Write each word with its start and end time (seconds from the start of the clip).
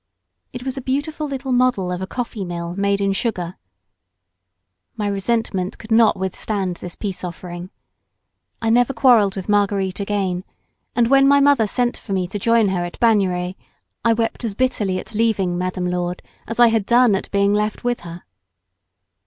It 0.51 0.63
was 0.63 0.77
a 0.77 0.81
beautiful 0.81 1.27
little 1.27 1.51
model 1.51 1.91
of 1.91 2.01
a 2.01 2.07
coffeemill 2.07 2.75
made 2.75 3.01
in 3.01 3.11
sugar. 3.13 3.55
My 4.97 5.05
resentment 5.05 5.77
could 5.77 5.91
not 5.91 6.17
withstand 6.17 6.77
this 6.77 6.95
peace 6.95 7.23
offering. 7.23 7.69
I 8.63 8.71
never 8.71 8.93
quarrelled 8.93 9.35
with 9.35 9.47
Marguerite 9.47 9.99
again, 9.99 10.43
and 10.95 11.07
when 11.09 11.27
my 11.27 11.39
mother 11.39 11.67
sent 11.67 11.97
for 11.97 12.13
me 12.13 12.25
to 12.29 12.39
join 12.39 12.69
her 12.69 12.83
at 12.83 12.99
Bagneres 12.99 13.53
I 14.03 14.13
wept 14.13 14.43
as 14.43 14.55
bitterly 14.55 14.97
at 14.97 15.13
leaving 15.13 15.55
Madame 15.55 15.85
Lourdes 15.85 16.25
as 16.47 16.59
I 16.59 16.69
had 16.69 16.87
done 16.87 17.13
at 17.13 17.29
being 17.29 17.53
left 17.53 17.83
with 17.83 17.99
her. 17.99 18.23